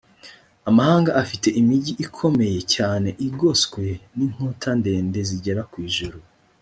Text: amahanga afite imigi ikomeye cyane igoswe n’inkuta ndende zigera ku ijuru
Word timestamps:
amahanga 0.69 1.11
afite 1.23 1.47
imigi 1.61 1.93
ikomeye 2.05 2.59
cyane 2.75 3.09
igoswe 3.27 3.85
n’inkuta 4.15 4.69
ndende 4.79 5.19
zigera 5.29 5.61
ku 5.71 5.77
ijuru 5.89 6.19